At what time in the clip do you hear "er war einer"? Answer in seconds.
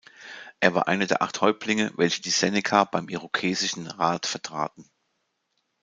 0.61-1.05